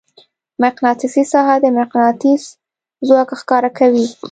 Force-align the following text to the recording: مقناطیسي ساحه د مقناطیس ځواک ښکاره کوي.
مقناطیسي 0.63 1.23
ساحه 1.31 1.55
د 1.63 1.65
مقناطیس 1.79 2.43
ځواک 3.07 3.29
ښکاره 3.39 3.69
کوي. 3.77 4.07